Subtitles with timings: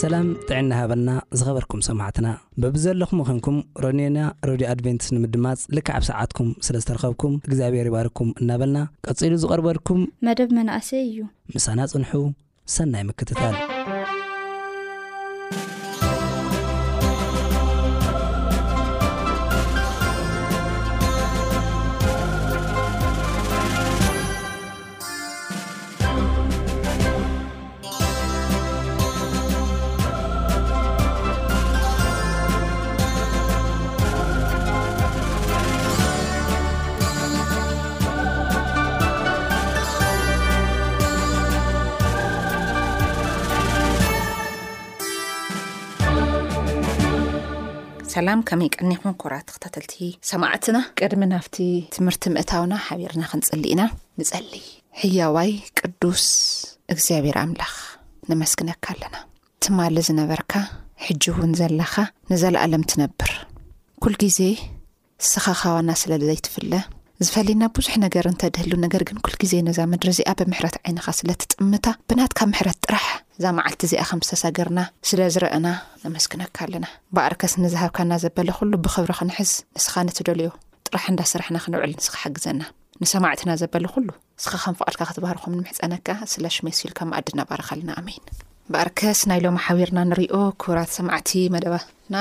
[0.00, 2.26] ሰላም ጥዕና ሃበልና ዝኸበርኩም ሰማዕትና
[2.62, 4.18] ብብዘለኹም ኮንኩም ሮኔና
[4.48, 11.18] ረድዮ ኣድቨንትስ ንምድማፅ ልክዓብ ሰዓትኩም ስለ ዝተረኸብኩም እግዚኣብሔር ይባርኩም እናበልና ቀጺሉ ዝቐርበልኩም መደብ መናእሰይ እዩ
[11.56, 12.12] ምሳና ጽንሑ
[12.76, 13.56] ሰናይ ምክትታል
[48.26, 49.94] ላም ከመይ ቀኒኹን ኩራት ክተተልቲ
[50.30, 51.56] ሰማዕትና ቅድሚ ናብቲ
[51.96, 53.82] ትምህርቲ ምእታውና ሓቢርና ክንፅሊ ኢና
[54.20, 54.64] ንፀሊይ
[55.00, 56.24] ሕያዋይ ቅዱስ
[56.92, 57.74] እግዚኣብሔር ኣምላኽ
[58.30, 59.14] ንመስክነካ ኣለና
[59.66, 60.52] ትማሊ ዝነበርካ
[61.04, 61.94] ሕጂ እውን ዘለኻ
[62.32, 63.32] ንዘለኣለም ትነብር
[64.04, 64.40] ኩል ግዜ
[65.32, 66.72] ስኻኻዋና ስለ ዘይትፍለ
[67.26, 72.48] ዝፈሊድና ብዙሕ ነገር እንተድህል ነገር ግን ኩል ግዜ ነዛ ምድረ እዚኣ ብምሕረት ዓይንኻ ስለትጥምታ ብናትካብ
[72.54, 73.06] ምሕረት ጥራሕ
[73.40, 75.66] እዛ መዓልቲ እዚኣ ከም ዝተሰገርና ስለዝረአና
[76.04, 76.86] ንመስክነካ ኣለና
[77.16, 80.48] ብኣርከስ ንዝሃብካና ዘበለ ኩሉ ብክብሪ ክንሕዝ ንስኻ ነትደልዮ
[80.88, 82.60] ጥራሕ እዳስራሕና ክነውዕል ንስክሓግዘና
[83.02, 84.08] ንሰማዕትና ዘበሊ ኩሉ
[84.38, 88.24] ንስኻ ከም ፍቓልካ ክትባሃርኩም ንምሕፀነካ ስለ ሽመሲኢል መዲናባረካ ኣለና ኣመይን
[88.74, 92.16] ባኣርከስ ናይ ሎም ሓቢርና ንሪኦ ክብራት ሰማዕቲ መደባትና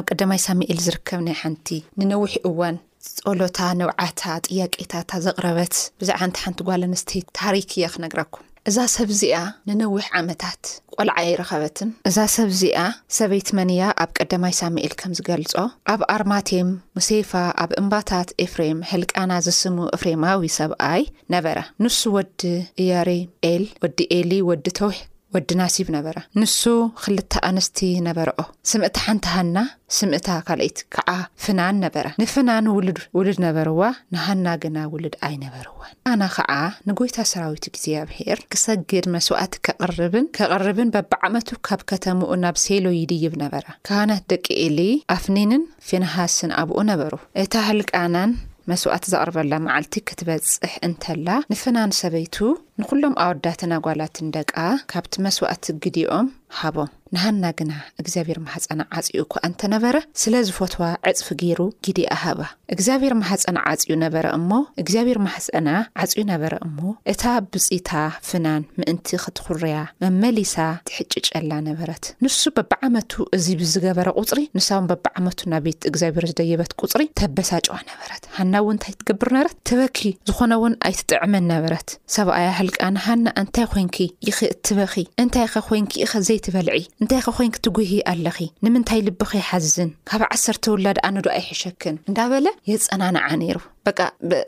[0.00, 1.68] ኣብ ቀዳማይ ሳሙኤል ዝርከብ ናይ ሓንቲ
[2.02, 2.76] ንነዊሒ እዋን
[3.16, 9.36] ፀሎታ ነብዓታ ጥያቄታታ ዘቕረበት ብዛ ሓንቲ ሓንቲ ጓል ንስተ ታሪክ ያ ክነግረኩም እዛ ሰብእዚኣ
[9.68, 10.60] ንነዊሕ ዓመታት
[10.96, 12.80] ቆልዓ ይረኸበትን እዛ ሰብ እዚኣ
[13.18, 15.52] ሰበይት መንያ ኣብ ቀዳማይ ሳምኤል ከም ዝገልጾ
[15.92, 17.32] ኣብ ኣርማቴም ሙሴፋ
[17.62, 21.04] ኣብ እምባታት ኤፍሬም ሕልቃና ዝስሙ እፍሬማዊ ሰብኣይ
[21.36, 22.42] ነበረ ንሱ ወዲ
[22.84, 23.10] እያሬ
[23.52, 24.98] ኤል ወዲ ኤሊ ወዲ ተውሕ
[25.34, 26.60] ወዲናሲብ ነበራ ንሱ
[27.02, 29.58] ክልተ ኣንስቲ ነበሮኦ ስምእታ ሓንቲ ሃና
[29.98, 31.10] ስምእታ ካልይት ከዓ
[31.42, 33.80] ፍናን ነበራ ንፍናን ውልድ ውሉድ ነበርዋ
[34.14, 36.52] ንሃና ግና ውሉድ ኣይነበርዋን ና ከዓ
[36.88, 39.54] ንጎይታ ሰራዊት ግዚኣብሄር ክሰግድ መስዋእቲ
[39.94, 44.80] ርብን ከቅርብን በብዓመቱ ካብ ከተምኡ ናብ ሴሎ ይድይብ ነበራ ካሃነት ደቂ ኤሊ
[45.16, 47.14] ኣፍኒንን ፊንሃስን ኣብኡ ነበሩ
[47.44, 48.32] እታ ህልቃናን
[48.70, 52.36] መስዋእቲ ዘቕርበላ መዓልቲ ክትበፅሕ እንተላ ንፍናን ሰበይቱ
[52.80, 54.52] ንዅሎም ኣወዳትን ኣጓላትን ደቃ
[54.92, 56.26] ካብቲ መስዋእቲ ግዲኦም
[56.60, 62.40] ሃቦም ንሃና ግና እግዚኣብሔር ማህፀና ዓፅኡ ኳኣ እንተነበረ ስለዝፈትዋ ዕፅፊ ገይሩ ግዲ ኣሃባ
[62.74, 64.50] እግዚኣብሔር ማህፀና ዓፅዩ ነበረ እሞ
[64.82, 65.68] እግዚኣብሔር ማህፀና
[66.02, 66.78] ዓፅዩ ነበረ እሞ
[67.12, 67.24] እታ
[67.54, 67.90] ብፅታ
[68.28, 70.54] ፍናን ምእንቲ ክትኩርያ መመሊሳ
[70.90, 77.76] ትሕጭጨላ ነበረት ንሱ በብዓመቱ እዚ ብዝገበረ ቁፅሪ ንሳ በብዓመቱ ናብ ቤት እግዚኣብሔር ዝደየበት ቁፅሪ ተበሳጭዋ
[77.90, 80.00] ነበረት ሃና እው እንታይ ትገብር ነበረት ትበኪ
[80.30, 81.88] ዝኾነውን ኣይትጥዕመን ነበረት
[82.18, 83.90] ሰብኣያ ህልቃ ንሃና እንታይ ኮን
[84.30, 84.94] ይኽእ ትበኺ
[85.24, 90.64] እንታይ ኸ ኮይንክ ኢኸ ዘ ትበልዒ እንታይ ከ ኮይን ክትጉሂ ኣለኺ ንምንታይ ልብክይሓዝን ካብ ዓሰርተ
[90.74, 93.90] ውላድ ኣንዶ ኣይሕሸክን እንዳበለ የፀናናዓ ነይሩ በ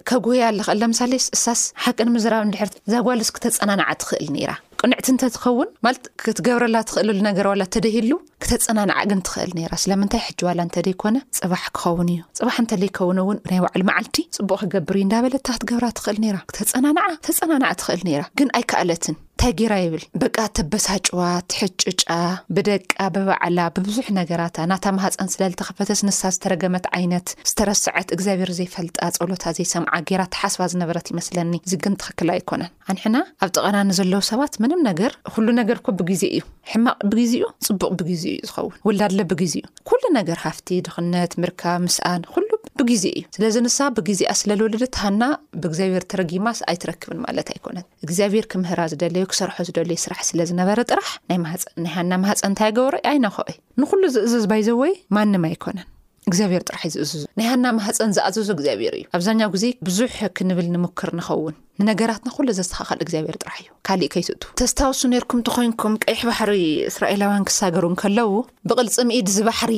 [0.09, 4.53] ከህያ ኣለክእልለምሳሌስ እሳስ ሓቂ ንምዝራብ ንድሕር ዛጓልስ ክተፀናናዓ ትኽእል ነራ
[4.85, 11.17] ቅንዕት እንተትኸውን ማት ክትገብረላ ትኽእል ነገር ዋላ ንተደሂሉ ክተፀናንዓ ግን ትኽእል ነራ ስለምንታይ ሕጂዋላ እንተደይኮነ
[11.39, 15.49] ፅባሕ ክኸውን እዩ ፅባሕ እንተ ዘይከውንእውን ናይ ባዕሉ መዓልቲ ፅቡቅ ክገብር እዩ እንዳ በለ እታ
[15.57, 16.87] ክትገብራ ትኽእል ራ ክተፀና
[17.29, 18.03] ተፀና ትኽእል
[18.61, 21.21] ኣይኣት እንታይ ጌራ ይብል በቃ ተበሳጭዋ
[21.53, 22.03] ትሕጭጫ
[22.57, 30.25] ብደቃ ብባዕላ ብብዙሕ ነገራታ ናተማሃፀን ስለልተኸፈተስ ንሳ ዝተረገመት ዓይነት ዝተረስዐት እግዚኣብሄር ዘይፈልጣ ፀሎታ ዘይሰምዓ ጌራ
[30.37, 35.81] ተሓስባ ዝነበረት ይመስለኒ ዝግን ትኽክል ኣይኮነን ኣንሕና ኣብ ጥቐና ንዘለዉ ሰባት ምንም ነገር ኩሉ ነገር
[35.87, 40.69] ኮ ብግዜ እዩ ሕማቕ ብግዜኡ ፅቡቅ ብግዜ እዩ ዝኸውን ወላድሎ ብግዜ እዩ ኩሉ ነገር ሃፍቲ
[40.89, 42.31] ድኽነት ምርካብ ምስኣንሉ
[42.81, 45.23] ብግዜ እዩ ስለዚ ንሳ ብግዜ ስለ ዝወለድ ሃና
[45.63, 51.11] ብእግዚኣብሔር ተረጊማስ ኣይትረክብን ማለት ኣይኮነን እግዚኣብሔር ክምህራ ዝደለዩ ክሰርሖ ዝደለዩ ስራሕ ስለዝነበረ ጥራሕ
[51.45, 55.89] ና ፀናይ ሃና ማህፀን እንታይ ገብሮ ዩኣይነኸይ ንኩሉ ዝእዝዝ ባይዘወይ ማንም ኣይኮነን
[56.31, 61.55] እግዚኣብሄር ጥራሕ ዝእዝዙ ናይ ሃና ማህፀን ዝኣዘዞ እግዚኣብሔር እዩ ኣብዛኛው ግዜ ብዙሕ ክንብል ንምክር ንኸውን
[61.81, 66.53] ንነገራትና ኩሉ ዘስተኻኸል እግዚኣብሄር ጥራሕ እዩ ካሊእ ከይትእቱ ተስታውሱ ነርኩም እንተኮይንኩም ቀይሕ ባሕሪ
[66.91, 68.29] እስራኤላውያን ክሳገሩን ከለዉ
[68.71, 69.73] ብቕልፂሚኢድ ዝባሕሪ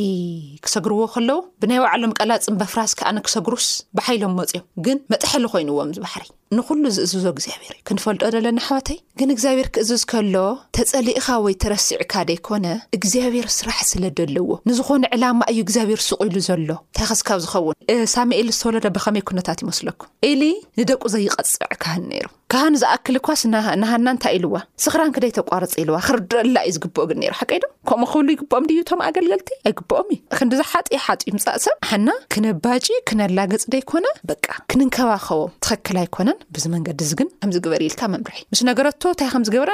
[0.65, 3.69] ክሰግርዎ ከለዉ ብናይ ባዕሎም ቀላፅን በፍራስ ከኣንክሰግሩስ
[3.99, 6.25] ብሓይሎም መፅዮም ግን መጥሐሊ ኮይኑዎም ዚባሕሪ
[6.57, 10.35] ንኩሉ ዝእዝዞ እግዚኣብሄር እዩ ክንፈልጦ ዘለና ሓወተይ ግን እግዚኣብሔር ክእዝዝ ከሎ
[10.77, 12.67] ተፀሊእኻ ወይ ተረሲዕካ ደይኮነ
[12.99, 16.61] እግዚኣብሔር ስራሕ ስለ ደለዎ ንዝኾነ ዕላማ እዩ እግዚኣብሔር ሱቅ ኢሉ ዘሎ
[16.93, 17.77] ንታይ ከስካብ ዝኸውን
[18.17, 20.43] ሳሚኤል ዝተወለዶ ብኸመይ ኩነታት ይመስለኩም ኢሊ
[20.81, 26.57] ንደቁ ዘይቐፅዕ ሃን ነሩ ካሃን ዝኣክሊ ኳስ ንሃና እንታይ ኢሉዋ ስክራን ክደይ ተቋርፂ ኢልዋ ክርድላ
[26.69, 30.89] እዩ ዝግብኦ ግን ነሩ ሓቀይዶም ከምኡ ክብሉ ይግብኦም ድዩ እቶም ኣገልገልቲ ኣይግብኦም እዩ ክንዲዛ ሓጢ
[31.07, 34.39] ሓ ምፃእ ሰብ ሓና ክነባጂ ክነላ ገፅ ደይኮና በ
[34.71, 39.73] ክንንከባኸቦ ትኸክል ኣይኮነን ብዚ መንገዲ እዚግን ከምዝግበር ኢልካ መምርሒእ ምስ ነገረቶ እንታይ ከምዝገበር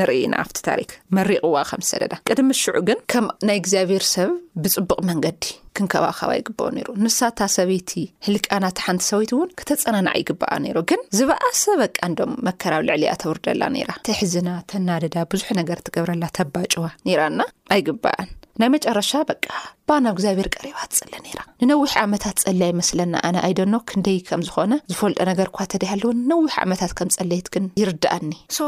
[0.00, 4.32] ንርኢ ኢና ኣብቲ ታሪክ መሪቕዋ ከምዝሰለዳ ቅድሚ ዝሽዑ ግን ከም ናይ እግዚኣብሔር ሰብ
[4.64, 5.40] ብፅቡቕ መንገዲ
[5.76, 7.90] ክንከባቢ ከባ ይግበኦ ነይሩ ንሳ እታ ሰበይቲ
[8.26, 13.90] ህልቃናት ሓንቲ ሰወይት እውን ክተፀናናዕ ይግባኣ ነይሩ ግን ዝበኣሰ በቃ ንዶም መከራብ ልዕሊ ኣተውርደላ ነራ
[14.08, 17.40] ተሕዝና ተናድዳ ብዙሕ ነገር ትገብረላ ተባጭዋ ነራና
[17.76, 18.30] ኣይግባኣን
[18.60, 19.46] ናይ መጨረሻ በቃ
[19.88, 24.72] ባ ናብ እግዚኣብሔር ቀሪባ ትፀሊ ነራ ንነዊሕ ዓመታት ፀለ ኣይመስለና ኣነ ኣይደኖ ክንደይ ከም ዝኾነ
[24.92, 28.60] ዝፈልጦ ነገር እኳ ተደይ ሃለወ ንነዊሕ ዓመታት ከም ፀለየትግን ይርዳኣኒ እሶ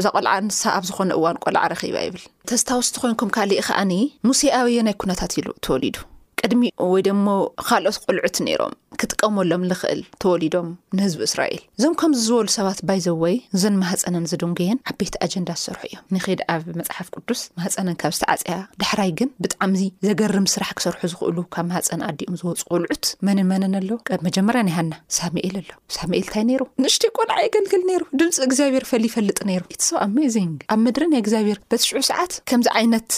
[0.00, 2.22] እዛ ቆልዓ ንሳ ኣብ ዝኾነ እዋን ቆልዓ ረኪባ ይብል
[2.52, 3.92] ተዝታወስቲ ኮይንኩም ካሊእ ከዓኒ
[4.30, 5.98] ሙሴ ኣበየ ናይ ኩነታት ሉ ተወሊዱ
[6.44, 7.26] ቅድሚ ወይ ደሞ
[7.68, 14.78] ካልኦት ቆልዑት ነይሮም ክጥቀመሎም ንክእል ተወሊዶም ንህዝቢ እስራኤል እዞም ከምዚዝበሉ ሰባት ባይዘወይ እዞን ማህፀነን ዘድንጎየን
[14.90, 20.46] ዓበይቲ ኣጀንዳ ዝሰርሑ እዮም ንከድ ኣብ መፅሓፍ ቅዱስ ማህፀነን ካብ ዝተዓፅያ ድሕራይ ግን ብጣዕሚዚ ዘገርም
[20.54, 23.90] ስራሕ ክሰርሑ ዝኽእሉ ካብ ማህፀነ ኣዲኦም ዝወፁ ቁልዑት መንመነን ኣሎ
[24.26, 29.38] መጀመርያ ንይሃና ሳሙኤል ኣሎ ሳኤል እንታይ ነይሩ ንእሽትይ ቆንዓ የገልግል ነይሩ ድምፂ እግዚኣብሔር ፈሊ ይፈልጥ
[29.50, 33.08] ነይሩ እቲሰብኣብ መ እዘን ኣብ ምድሪ ናይ እግዚኣብሔር በትሽዑ ሰዓት ከምዚ ዓይነት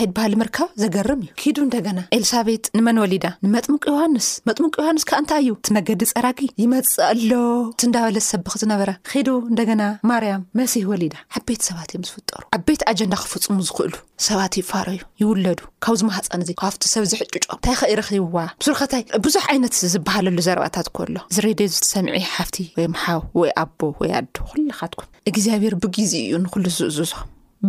[0.00, 5.40] ሃይድ በሃል ምርካብ ዘገርም እዩ ክዱ ንደገናኤቤ ንመን ወሊዳ ንመጥሙቅ ዮሃንስ መጥሙቅ ዮሃንስ ካዓ እንታይ
[5.42, 7.30] እዩ እትነገዲ ፀራጊ ይመፅ ኣሎ
[7.72, 12.82] እትንዳበለ ሰብክ ዝነበረ ከዱ እንደገና ማርያም መሲህ ወሊዳ ኣብ ቤት ሰባት እዮም ዝፍጠሩ ኣብ ቤት
[12.92, 13.92] ኣጀንዳ ክፍፁሙ ዝኽእሉ
[14.28, 20.38] ሰባት ይፋረዩ ይውለዱ ካብ ዝመሃፀን እዚ ካብቲ ሰብ ዝሕጭጮም እንታይ ከይረኪብዋ ብሱርኸታይ ብዙሕ ዓይነት ዝበሃለሉ
[20.50, 26.34] ዘርባታት ከሎ ዝረደዩ ዝተሰምዒ ሓፍቲ ወይ መሓው ወይ ኣቦ ወይ ኣዶ ኩልካትኩም እግዚኣብሄር ብግዜ እዩ
[26.46, 27.12] ንኹሉ ዝእዝዞ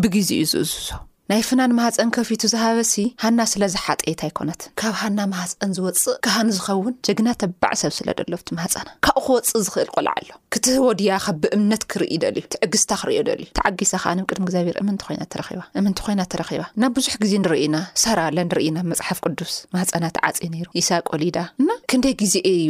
[0.04, 0.24] ብግዩ
[0.54, 0.88] ዝዝዞ
[1.32, 2.94] ናይ ፍናን ማህፀን ከፊቱ ዝሃበሲ
[3.24, 8.90] ሃና ስለዝሓጢታ ኣይኮነት ካብ ሃና ማህፀን ዝወፅእ ካሃን ዝኸውን ጀግና ተባዕ ሰብ ስለ ደሎቲ ማህፀና
[9.06, 14.12] ካብኡ ክወፅእ ዝኽእል ቆልዓ ኣሎ ክትወድያ ኸ ብእምነት ክርኢ ደልዩ ትዕግዝታ ክርዮ ደልዩ ተዓጊሳ ከኣ
[14.18, 19.56] ንም ቅድሚ እግዚኣብሔር እምንይናባ እምንቲ ኮይና ተረኺባ ናብ ብዙሕ ግዜ ንርኢና ሳራ ለንርኢና ብመፅሓፍ ቅዱስ
[19.78, 21.38] ማህፀናት ዓፂ ነይሩ ኢሳቆሊዳ
[21.68, 22.68] ና ክንደይ ግዜ እዩ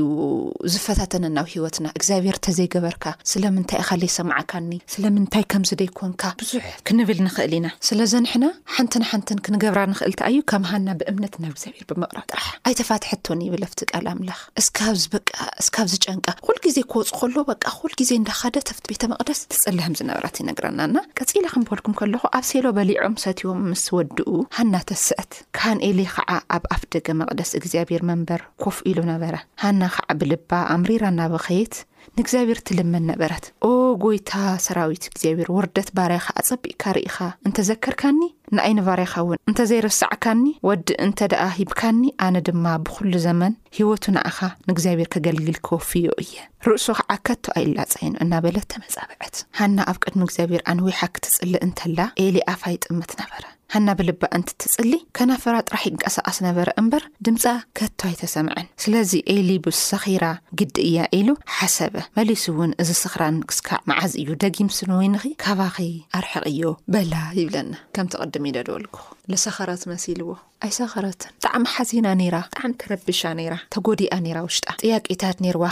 [0.74, 8.46] ዝፈታተለናዊ ሂወትና እግዚኣብሄር ተዘይገበርካ ስለምንታይ ኢካዘይሰምዓካኒ ስለምንታይ ከምዚ ደይኮንካ ብዙሕ ክንብል ንክእል ኢና ስለዚ ንሕና
[8.76, 13.82] ሓንቲን ሓንትን ክንገብራ ንኽእልታ እዩ ከም ሃና ብእምነት ናብ እግዚኣብሔር ብመቕራብ ጥራሕ ኣይተፋትሐቶን ይብል ፍቲ
[13.92, 15.30] ቃል ኣምላኽ እስካብ ዝበቃ
[15.64, 20.36] እስካብ ዝጨንቃ ኩል ግዜ ክወፁ ከሎ ወቃ ኩል ግዜ እንዳከደ ኣብቲ ቤተ መቅደስ ተፀለህም ዝነበራት
[20.44, 24.30] ይነግራናና ቀፂላ ክንከልኩም ከለኩ ኣብ ሴሎ በሊዖም ሰትዎም ምስ ወድኡ
[24.60, 29.24] ሃና ተስአት ካንኤሌ ከዓ ኣብ ኣፍ ደገ መቅደስ እግዚኣብሄር መንበር ኮፍ ኢሉ ነበ
[29.64, 31.76] ሃና ከዓ ብልባ ኣምሪራ እናበኸይት
[32.18, 33.70] ንእግዚኣብሔር እትልመን ነበረት ኦ
[34.04, 34.32] ጎይታ
[34.66, 37.18] ሰራዊት እግዚኣብሔር ወርደት ባርይካ ኣፀቢእካ ርኢኻ
[37.48, 38.22] እንተዘከርካኒ
[38.58, 45.10] ንኣይኒ ባርኻ እውን እንተዘይርስዕካኒ ወዲ እንተ ደኣ ሂብካኒ ኣነ ድማ ብኩሉ ዘመን ሂወቱ ንኣኻ ንእግዚኣብሔር
[45.16, 46.34] ከገልግል ክወፍዮ እየ
[46.70, 52.78] ርእሱ ከዓ ከቶ ኣኢላፀይኑ እናበለት ተመፃብዐት ሃና ኣብ ቀድሚ እግዚኣብሔር ኣንዊሓ ክትፅሊእ እንተላ ኤሊ ኣፋይ
[52.86, 53.44] ጥምት ነበረ
[53.74, 57.44] ሓና ብልባ እንቲትፅሊ ከናፈራ ጥራሕ እንቀሳቓስ ነበረ እምበር ድምፃ
[57.78, 60.26] ከቶ ኣይተሰምዐን ስለዚ ኤሊብስ ሰኺራ
[60.62, 65.78] ግድ እያ ኢሉ ሓሰበ መሊሱ እውን እዚ ስክራን ክስዕ መዓዝ እዩ ደጊም ስን ወይንኺ ካባኺ
[66.20, 69.02] ኣርሕቕዮ በላ ይብለና ከም ትቕድሚ ኢደደወልግኹ
[69.46, 70.32] ሰኻረት መሲልዎ
[70.66, 73.20] ኣይሰኻረትን ብጣዕሚ ሓዚና ራ ብጣዕሚ ተረብሻ
[73.54, 75.64] ራ ተጎዲኣ ራ ውሽጣ ጥያቄታት ርዋ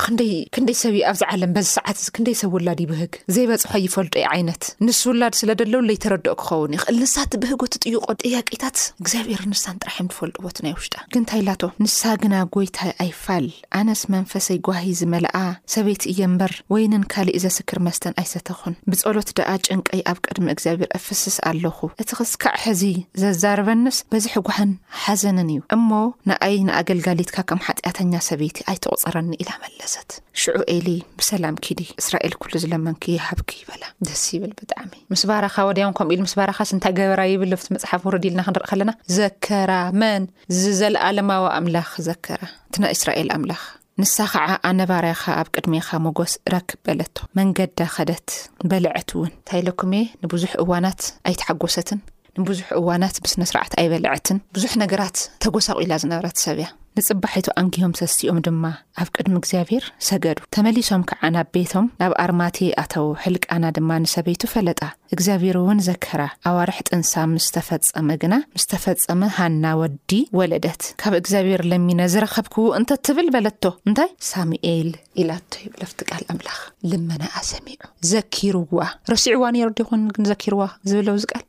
[0.55, 4.63] ክንደይ ሰብዩ ኣብዝ ዓለም በዚ ሰዓት ዚ ክንደይ ሰብ ውላድ ይብህግ ዘይበፅኮ ይፈልጦ ዩ ዓይነት
[4.86, 10.60] ንስ ውላድ ስለደሎው ዘይተረድኦ ክኸውን ዩ ክእል ንሳት ብህጎ ትጥይቆ ጥያቄታት እግዚኣብሔር ንሳን ጥራሕም ትፈልጥዎት
[10.67, 13.48] ናይ ውሽጣ ግንታይላቶ ንሳ ግና ጎይታይ ኣይፋል
[13.81, 15.38] ኣነስ መንፈሰይ ጓሂ ዝመልኣ
[15.75, 21.39] ሰበይቲ እየ ምበር ወይንን ካሊእ ዘስክር መስተን ኣይሰተኹን ብፀሎት ደኣ ጭንቀይ ኣብ ቅድሚ እግዚኣብሔር ኣፍስስ
[21.51, 22.10] ኣለኹ እቲ
[22.41, 22.77] ክስዕ
[23.24, 24.71] ዚዘ ዛርበንስ በዝሕ ጓህን
[25.01, 25.89] ሓዘነን እዩ እሞ
[26.29, 30.10] ንኣይ ንኣገልጋሊትካ ከም ሓጢኣተኛ ሰበይቲ ኣይትቁፅረኒ ኢላ መለሰት
[30.41, 30.88] ሽዑ ኤሊ
[31.19, 36.21] ብሰላም ኪዲ እስራኤል ኩሉ ዝለመንኪ ይሃብኪ ይበላ ደስ ይብል ብጣዕሚ ምስ ባራኻ ወዲያም ከምኡ ኢል
[36.25, 39.71] ምስ ባራኻ ስ ንታይ ገበራ ይብል ቲ መፅሓፍ ውር ዲልና ክንርኢ ከለና ዘከራ
[40.03, 40.24] መን
[40.60, 43.63] ዝዘለኣለማዊ ኣምላኽ ዘከራ እቲ ናይ እስራኤል ኣምላኽ
[44.01, 48.29] ንሳ ከዓ ኣነባርያኻ ኣብ ቅድሚካ መጎስ ረክብ በለቶ መንገዳ ከደት
[48.69, 52.01] በልዐት እውን እንታይለኩም እየ ንብዙሕ እዋናት ኣይትሓጎሰትን
[52.39, 58.63] ንብዙሕ እዋናት ብስነስርዓት ኣይበልዐትን ብዙሕ ነገራት ተጎሳቑኢላ ዝነበረት ሰብያ ንፅባሒቱ ኣንኪዮም ሰስትኦም ድማ
[59.01, 64.79] ኣብ ቅድሚ እግዚኣብሄር ሰገዱ ተመሊሶም ከዓ ናብ ቤቶም ናብ ኣርማቲ ኣተው ሕልቃና ድማ ንሰበይቱ ፈለጣ
[65.15, 72.57] እግዚኣብሔር እውን ዘከራ ኣዋርሒ ጥንሳ ምስተፈፀመ ግና ምስተፈፀመ ሃና ወዲ ወለደት ካብ እግዚኣብሔር ለሚነ ዝረከብኩ
[72.79, 74.91] እንተትብል በለቶ እንታይ ሳሙኤል
[75.23, 76.59] ኢላቶ ይብለፍቲ ቃል ኣምላኽ
[76.91, 77.79] ልመና ኣሰሚዑ
[78.11, 78.79] ዘኪርዋ
[79.13, 80.61] ረሲዑዋ ነሮ ዶይኹን ን ዘኪርዋ
[80.91, 81.45] ዝብለው ዝቃል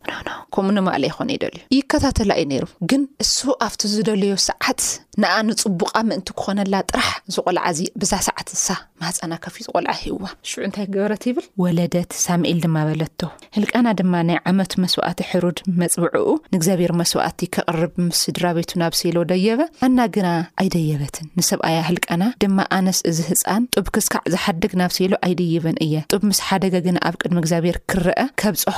[0.54, 4.82] ከምኡ ንመኣለ ይኮነ ይደልዩ ይከታተላ እዩ ነይሩ ግን እሱ ኣብቲ ዝደልዮ ሰዓት
[5.22, 10.86] ንኣንፅቡቃ ምእንቲ ክኾነላ ጥራሕ ዝቆልዓ ዚ ብዛ ሰዓት ሳ ማህፀና ከፍዩ ዝቆልዓ ሂዋ ሽዑ እንታይ
[10.88, 13.20] ክገበረት ይብል ወለደት ሳሚኤል ድማበለቶ
[13.56, 19.16] ህልቀና ድማ ናይ ዓመት መስዋእቲ ሕሩድ መፅብዕኡ ንእግዚኣብሔር መስዋእቲ ክቅርብ ምስ ስድራ ቤቱ ናብ ሰሎ
[19.32, 20.28] ደየበ ኣና ግና
[20.62, 26.24] ኣይደየበትን ንሰብኣያ ህልቀና ድማ ኣነስ እዝ ህፃን ጡብ ክስዕ ዝሓደግ ናብ ሰሎ ኣይደይበን እየ ጡብ
[26.30, 28.18] ምስ ሓደገ ግ ኣብ ቅድሚ ግዚኣብሔር ክርአ
[28.54, 28.72] ብፀ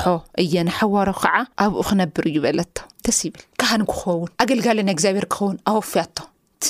[0.44, 1.26] እየ ሓዋሮኩከ
[1.64, 6.18] ኣብኡ ክነብሩ እይበለቶ ደስ ይብል ካህን ክኸውን ኣገልጋልናይ እግዚኣብሔር ክኸውን ኣወፍያ ቶ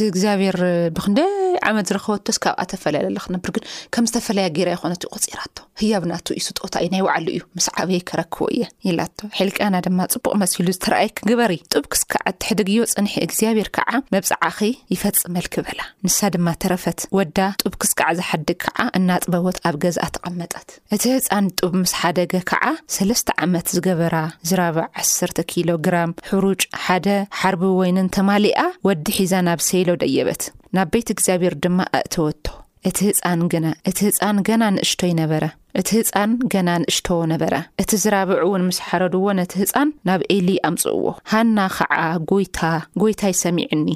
[0.02, 0.56] እ እግዚኣብሔር
[0.96, 1.32] ብክንደይ
[1.68, 7.42] ዓመት ዝረክበቶ ስካብኣ ተፈላለለክነብርግን ከምዝተፈለየ ገራ ይኮነት ዩ ቅፂራቶ ህያብናቱ ኢስጦታ እዩ ናይ ባዕሉ እዩ
[7.58, 13.14] ምስ ዓበይ ከረክቦ እየ ኢላቶ ሒልቃና ድማ ፅቡቅ መስሉ ዝተርኣይ ክግበር ጡብ ክስካዕ ትሕደግዮ ፅኒሒ
[13.26, 14.58] እግዚኣብሔር ከዓ መብፃዓኺ
[14.94, 21.02] ይፈፅመል ክበላ ንሳ ድማ ተረፈት ወዳ ጡብ ክስካዕ ዝሓድግ ከዓ እናጥበቦት ኣብ ገዛኣ ተቐመጣት እቲ
[21.16, 22.64] ህፃን ጡብ ምስ ሓደገ ከዓ
[22.96, 24.16] ሰለስተ ዓመት ዝገበራ
[24.50, 27.08] ዝራብ ዓሰ ኪሎ ግራም ሕሩጭ ሓደ
[27.40, 28.60] ሓርቢ ወይነን ተማሊኣ
[28.90, 30.42] ወዲ ሒዛ ናብ ሰይ ሎደየበት
[30.76, 32.44] ናብ ቤት እግዚኣብሔሩ ድማ ኣእቲወቶ
[32.88, 35.44] እቲ ህፃን ግነ እቲ ህፃን ገና ንእሽቶ ይነበረ
[35.80, 41.04] እቲ ህፃን ገና ንእሽቶ ነበረ እቲ ዝራብዑ እውን ምስ ሓረድዎ ነቲ ህፃን ናብ ኤሊ ኣምፅእዎ
[41.32, 41.96] ሃና ከዓ
[42.30, 42.58] ጎይታ
[43.02, 43.86] ጐይታ ይሰሚዕኒ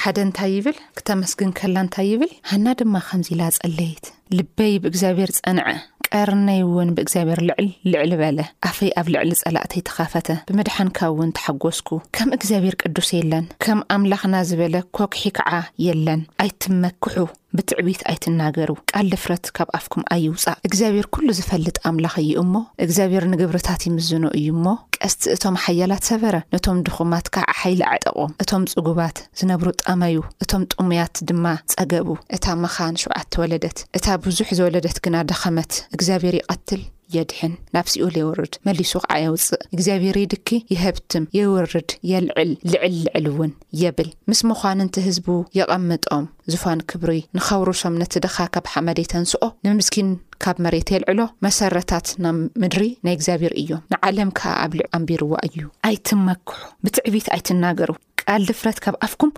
[0.00, 4.04] ሓደ እንታይ ይብል ክተመስግን ከላ እንታይ ይብል ሃና ድማ ከምዚ ኢላ ጸለይት
[4.36, 5.66] ልበይ ብእግዚኣብሔር ጸንዐ
[6.08, 12.76] ቀርነይ ውን ብእግዚኣብሔር ልዕል ልዕሊ በለ ኣፈይ ኣብ ልዕሊ ጸላእተይተኻፈተ ብመድሓንካ እውን ተሓጐስኩ ከም እግዚኣብሔር
[12.82, 15.52] ቅዱስ የለን ከም ኣምላኽና ዝበለ ኮኩሒ ከዓ
[15.86, 17.14] የለን ኣይትመክሑ
[17.56, 22.54] ብትዕቢት ኣይትናገሩ ቃል ልፍረት ካብ ኣፍኩም ኣይውፃእ እግዚኣብሔር ኩሉ ዝፈልጥ ኣምላኽ እዩ እሞ
[22.84, 24.64] እግዚኣብሔር ንግብርታት ይምዝኖ እዩ እሞ
[25.00, 31.16] ቀስቲ እቶም ሓያላት ሰበረ ነቶም ድኹማት ካ ዓሓይሊ ዓጠቖም እቶም ጽጉባት ዝነብሩ ጠመዩ እቶም ጥሙያት
[31.30, 31.44] ድማ
[31.74, 36.82] ጸገቡ እታ መኻን ሸውዓቲ ወለደት እታ ብዙሕ ዝወለደት ግና ደኸመት እግዚኣብሔር ይቐትል
[37.16, 43.26] የድሕን ናብ ሲኡ ለ የውርድ መሊሱ ከዓ የውፅእ እግዚኣብሔር ይድኪ ይህብትም የውርድ የልዕል ልዕል ልዕል
[43.32, 43.52] እውን
[43.82, 45.26] የብል ምስ ምዃን ንቲ ህዝቡ
[45.58, 50.10] የቐምጦም ዝፋን ክብሪ ንኸብርሶም ነቲደኻ ከብ ሓመደይ ተኣንስኦ ንምስኪን
[50.44, 55.60] ካብ መሬት የልዕሎ መሰረታት ናብ ምድሪ ናይ እግዚኣብሔር እዮም ንዓለም ከዓ ኣብ ልዑ ኣንቢርዋ እዩ
[55.90, 57.90] ኣይትመክሑ ብትዕቢት ኣይትናገሩ
[58.22, 59.30] ቃል ድፍረት ካብ ኣፍኩም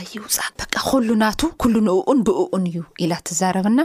[0.00, 3.80] ኣይውፃቅ በ ኩሉ ናቱ ኩሉ ንእኡን ብእኡን እዩ ኢላ ትዛረብና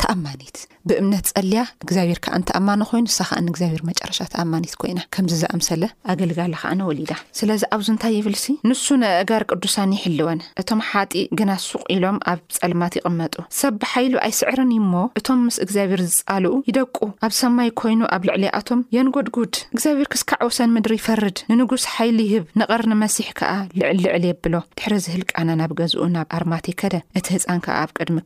[0.00, 0.56] ተኣማኒት
[0.88, 5.82] ብእምነት ፀልያ እግዚኣብር ከ ንተኣማኖ ኮይኑ ንሳከዓንእግዚኣብር መጨረሻ ተኣማኒት ኮይና ከምዚ ዝኣምሰለ
[6.12, 11.82] ኣገልጋ ከዓ ነወሊላ ስለዚ ኣብዚ እንታይ ይብልሲ ንሱ ንእጋር ቅዱሳን ይሕልወን እቶም ሓጢእ ግና ሱቅ
[11.94, 16.96] ኢሎም ኣብ ፀልማት ይቅመጡ ሰብ ብሓይሉ ኣይስዕርን ዩ ሞ እቶም ምስ እግዚኣብሔር ዝፃልኡ ይደቁ
[17.28, 22.46] ኣብ ሰማይ ኮይኑ ኣብ ልዕሊ ኣቶም የንጎድጉድ እግዚኣብሄር ክስካዕ ወሰን ምድሪ ይፈርድ ንንጉስ ሓይሉ ይህብ
[22.62, 26.52] ንቐር ንመሲሕ ከዓ ልዕልልዕል የብሎ ድ ዝህልቃ ናብ ገዝኡ ናብ ኣማ
[26.92, 28.16] ደ እቲ ህፃን ዓ ኣብ ቅድሚ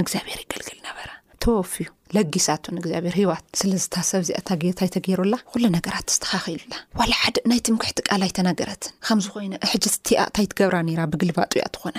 [0.00, 0.98] ንግዚኣብሄር ይገልግል ነበ
[1.44, 8.30] ተወፍዩ ለጊሳን ግዚኣብሔር ሂዋት ስለዝታሰብ ዚኣ ታታይ ተገይሩላ ኩሉ ነገራት ዝተካኪሉላ ዋላ ሓደ ናይትምክሕቲ ቃልይ
[8.38, 10.78] ተናገረትን ከምዝኮይኑ ሕት ቲኣ እንታይ ትገብራ
[11.14, 11.96] ብግልባጡ ያ ትኾና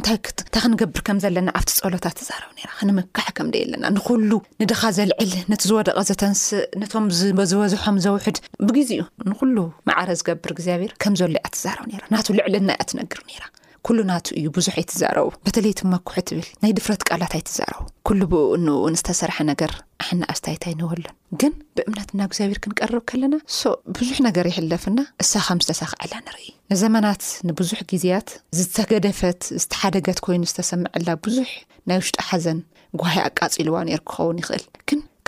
[0.00, 0.16] ንታይ
[0.56, 7.06] ክንገብር ከም ዘለና ኣብቲ ፀሎታ ትዛረብ ክንምካሕ ከም ለና ንሉ ንድኻ ዘልዕል ነቲዝወደቐ ዘተንስእ ነቶም
[7.20, 8.38] ዝበዝሖም ዘውሕድ
[8.68, 9.02] ብግዜኡ
[9.48, 9.58] ንሉ
[9.90, 13.48] መዓረ ዝገብር ግኣብር ምዘሎ ኣ ና ልዕል ኣ
[13.86, 19.36] ኩሉናቱ እዩ ብዙሕ ኣይትዛረቡ በተለይ ትመኩሑ ትብል ናይ ድፍረት ቃላት ኣይትዛረቡ ኩሉ ብእኡ ንእኡን ዝተሰርሐ
[19.50, 21.08] ነገር ኣሓኒ ኣስታይት ይንበሉን
[21.40, 23.62] ግን ብእምነትና እግዚኣብሔር ክንቀርብ ከለና ሶ
[23.98, 28.28] ብዙሕ ነገር ይሕለፍና እሳ ከም ዝተሰኽዐላ ንርኢ ንዘመናት ንብዙሕ ግዜያት
[28.60, 31.50] ዝተገደፈት ዝተሓደገት ኮይኑ ዝተሰምዐላ ብዙሕ
[31.90, 32.60] ናይ ውሽጣ ሓዘን
[33.02, 34.64] ጓሂ ኣቃፂልዋ ነር ክኸውን ይኽእል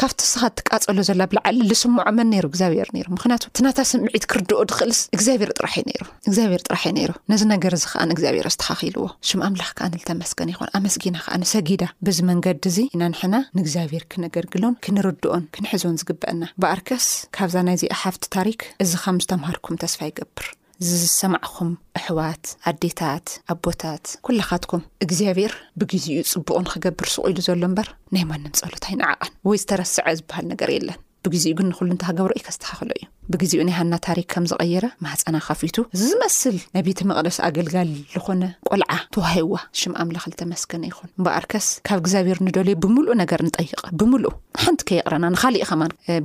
[0.00, 4.60] ካብቲ ስኻ እትቃፀሎ ዘላ ብላዓሊ ዝስምዖ መን ነይሩ እግዚኣብሔር ነይሩ ምክንያቱ እት ናታ ስምዒት ክርድኦ
[4.70, 10.52] ድኽእልስ እግዚኣብሄር ጥራሒዩ ነይሩ እግዚኣብሄር ጥራሕዩ ነይሩ ነዚ ነገር ዚ ከኣንእግዚኣብሄር ስተኻኺልዎ ሽም ኣምላኽ ከንዝተመስገን
[10.52, 17.84] ይኹን ኣመስጊና ከኣንሰጊዳ ብዚ መንገዲ እዚ ኢናንሕና ንእግዚኣብሔር ክነገልግሎን ክንርድኦን ክንሕዞን ዝግብአና በኣርከስ ካብዛ ናይዚ
[17.98, 20.48] ኣሓፍቲ ታሪክ እዚ ከም ዝተምሃርኩም ተስፋ ይገብር
[20.88, 28.56] ዝሰማዕኹም ኣሕዋት ኣዴታት ኣቦታት ኩላኻትኩም እግዚኣብሔር ብግዜኡ ፅቡቕን ክገብር ስቅ ኢሉ ዘሎ እምበር ናይ ማንም
[28.62, 33.60] ፀሎታይ ንዓቓን ወይ ዝተረስዐ ዝበሃል ነገር የለን ብግዜኡ ግን ንኽሉ እንተኸገብሮ ኢካ ዝተኻኽሎ እዩ ብግዜኡ
[33.66, 39.58] ናይ ሃና ታሪክ ከም ዝቀየረ ማሕፀና ካፊቱ ዝመስል ናይ ቤተ መቅደስ ኣገልጋሊ ዝኾነ ቆልዓ ተዋሂዋ
[39.80, 44.96] ሽም ኣምለክ ተመስገነ ይኹን እበኣር ከስ ካብ እግዚኣብሔር ንደልዩ ብምልእ ነገር ንጠይቕ ብምልእ ሓንቲ ከ
[44.98, 45.82] የቕረና ንካሊእ ኸማ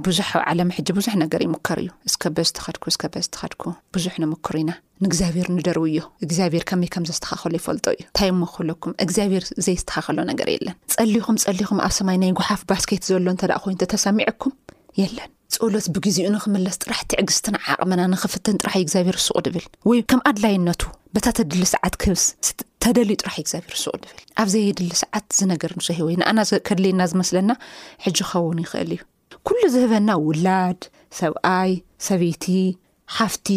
[0.07, 3.63] ብዙሓ ዓለም ሕ ብዙሕ ነገር ይምከር እዩ ዝከበ ዝተኸድኩ ከበዝተኸድኩ
[3.97, 4.71] ብዙሕ ንምክሩ ኢና
[5.03, 10.49] ንእግዚኣብሔር ንደርው ዮ እግዚኣብሔር ከመይ ከም ዘስተኻኸሎ ይፈልጦ እዩ እንታይ እሞ ክህለኩም እግዚኣብሔር ዘይዝተካኸሎ ነገር
[10.55, 14.53] የለን ፀሊኹም ፀሊኹም ኣብ ሰማይ ናይ ጎሓፍ ባስኬት ዘሎ እተ ኮይ ተሰሚዑኩም
[15.01, 15.31] የለን
[15.73, 20.81] ሎት ብግዜኡ ንክምለስ ጥራሕቲ ዕግስትን ዓቕመና ንክፍትን ጥራሕ እግዚኣብሄር ስቕ ድብል ወይ ከም ኣድላይነቱ
[21.15, 22.23] በታ ተድሊ ሰዓት ክብስ
[22.83, 27.51] ተደሊዩ ጥራሕ እግዚኣብር ስቅ ድብል ኣብዘይ የድሊ ሰዓት ዝነገር ንሰሂወዩ ንኣና ከድልዩና ዝመስለና
[28.05, 29.01] ሕጂ ኸውን ይኽእል እዩ
[29.47, 30.81] ኩሉ ዝህበና ውላድ
[31.21, 31.71] ሰብኣይ
[32.07, 32.45] ሰበይቲ
[33.17, 33.47] ሓፍቲ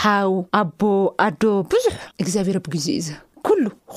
[0.00, 0.82] ሓው ኣቦ
[1.26, 3.16] ኣዶ ብዙሕ እግዚኣብሄር ብግዜኡ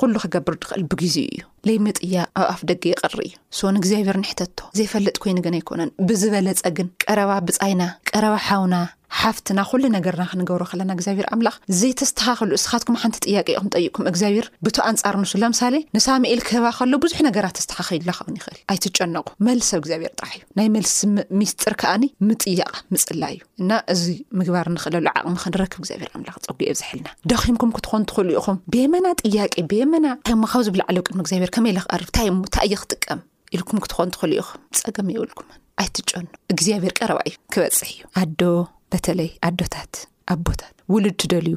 [0.02, 4.60] ኩሉ ክገብር ንክእል ብግዜ እዩ ለይ ምጥያቅ ኣብ ኣፍ ደገ የቅሪ እዩ ስን እግዚኣብሄር ንሕተቶ
[4.80, 8.78] ዘይፈለጥ ኮይኑግን ኣይኮነን ብዝበለፀ ግን ቀረባ ብፃይና ቀረባ ሓውና
[9.20, 14.78] ሓፍትና ኩሉ ነገርና ክንገብሮ ከለና እግዚኣብሄር ኣምላኽ ዘይተስተኻኸሉ እስኻትኩም ሓንቲ ጥያቄ ኹ ጠይቅኩም እግዚኣብር ብቶ
[14.90, 20.44] ኣንፃር ንሱ ለምሳሌ ንሳሙኤል ክህባ ከሎ ብዙሕ ነገራት ተስተካኪሉኸውን ይኽእል ኣይትጨነቁ መልሰብ እግዚኣብሔር ጥራሕ እዩ
[20.60, 20.94] ናይ መልሲ
[21.42, 24.06] ሚስጢር ከዓኒ ምፅያቕ ምፅላ እዩ እና እዚ
[24.42, 29.56] ምግባር ንክእለሉ ዓቅሚ ክንረክብ ግዚኣብር ኣምላ ፀጉዩ የ ዝሕልና ደኪምኩም ክትኾን ትኽእሉ ኢኹም ቤመና ጥያቄ
[30.06, 33.20] ና እንታይ ሞ ካብ ዝብሉ ዕለው ቅድሚ እግዚኣብሔር ከመይ ለኽቀርብ ንታይ ሞ ታይእይ ክጥቀም
[33.56, 38.42] ኢልኩም ክትኮን ትኽእሉ ኢኹም ፀገም የብልኩምን ኣይትጨኖ እግዚኣብሔር ቀረባ እዩ ክበፅሕ እዩ ኣዶ
[38.94, 39.92] በተለይ ኣዶታት
[40.32, 41.54] ኣ ቦታት ውሉድድ ደልዩ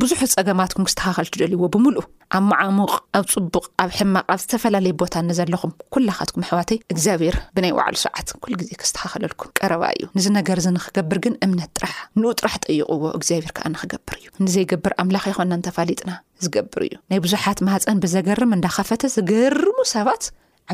[0.00, 5.72] ብዙሕ ፀገማትኩም ክስተካኸልቲ ደልይዎ ብምሉእ ኣብ መዓሙቕ ኣብ ፅቡቕ ኣብ ሕማቕ ኣብ ዝተፈላለዩ ቦታ ኒዘለኹም
[5.94, 11.20] ኩላካትኩም ኣሕዋተይ እግዚኣብሔር ብናይ ዋዕሉ ሰዓት ኩሉ ግዜ ክስተካኸለልኩም ቀረባ እዩ ንዚ ነገር ዚ ንክገብር
[11.26, 16.10] ግን እምነት ጥራሕ ንኡ ጥራሕ ጠይቅዎ እግዚኣብሄር ከዓ ንክገብር እዩ ንዘይገብር ኣምላኽ ይኮንና ንተፋሊጥና
[16.46, 20.24] ዝገብር እዩ ናይ ብዙሓት ማህፀን ብዘገርም እንዳኸፈተ ዝገርሙ ሰባት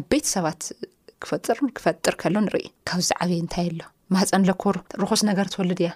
[0.00, 0.60] ዓበይት ሰባት
[1.24, 3.78] ክፈጥርክፈጥር ከሎ ንርኢካብዚዓበየሎ
[4.14, 5.90] ማህፀን ለኮር ርኮስ ነገር ትወሉድ እያ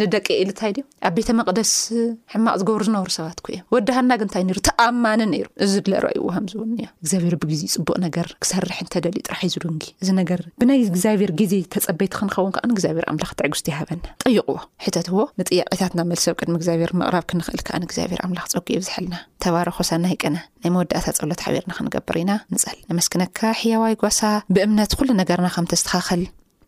[0.00, 1.70] ንደቂ ኢሉ ንታይ ድዩ ኣብ ቤተ መቕደስ
[2.34, 6.76] ሕማቅ ዝገብሩ ዝነብሩ ሰባት ኩ እዮም ወዲሃናግ እንታይ ነሩ ተኣማኒ ነይሩ እዚ ድለ ረኣይዎሃም ዝውኒ
[6.84, 12.12] ዮ እግዚኣብሔር ብግዜ ፅቡቅ ነገር ክሰርሕ እንተደልዩ ጥራሕ ዩዝዱንጊ እዚ ነገር ብናይ እግዚኣብሔር ግዜ ተፀበይቲ
[12.20, 17.26] ክንኸውን ከኣን እግዚኣብሔር ኣምላኽ ትዕግስቲ ይሃበና ጠይቕዎ ሕተት ዎ ንጥያቄታት ና መልሰብ ቅድሚ እግዚኣብሔር ምቕራብ
[17.32, 22.78] ክንኽእል ከዓን እግዚኣብሔር ኣምላኽ ፀጊ ዝሓልና ተባረኮሰናይ ቀነ ናይ መወዳእታት ፀብሎት ሓብርና ክንገብር ኢና ንፀል
[22.90, 24.20] ንመስኪነካ ሕያዋይ ጓሳ
[24.54, 25.82] ብእምነት ኩሉ ነገርና ከምዝ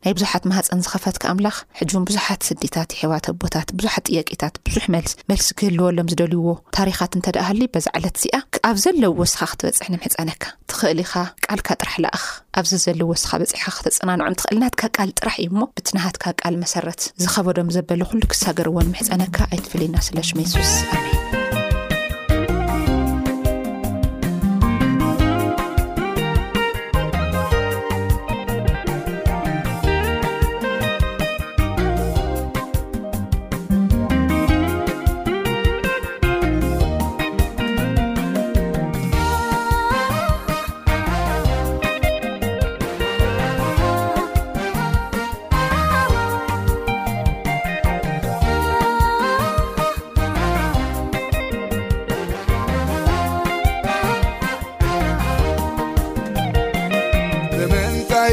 [0.04, 6.52] ናይ ብዙሓት ማህፀን ዝኸፈትክኣምላኽ ሕጁን ብዙሓት ስዲታት የሒዋቶቦታት ብዙሓት ጥየቂታት ብዙሕ መልስ መልሲ ክህልወሎም ዝደልይዎ
[6.78, 11.14] ታሪኻት እንተደኣሃሊ በዚ ዕለት ሲኣ ኣብ ዘለዉ ወስኻ ክትበፅሕ ንምሕፀነካ ትኽእሊ ኢኻ
[11.46, 12.24] ቃልካ ጥራሕ ላኣኽ
[12.60, 18.00] ኣብዚ ዘለዉ ወስኻ በፅሕካ ክተፀናንዑ ንትኽእልናትካ ቃል ጥራሕ እዩ እሞ ብትናሃትካ ቃል መሰረት ዝኸበዶም ዘበሊ
[18.12, 21.38] ኩሉ ክሳገርዎ ንምሕፀነካ ኣይትፈልና ስለሽሜስስ ኣን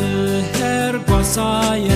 [0.58, 0.94] her
[1.34, 1.95] say